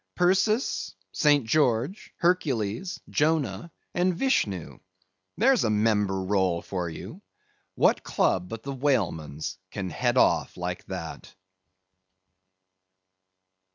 [0.15, 1.45] Perseus, St.
[1.45, 4.79] George, Hercules, Jonah, and Vishnoo!
[5.37, 7.21] there's a member roll for you!
[7.75, 11.31] What club but the whaleman's can head off like that?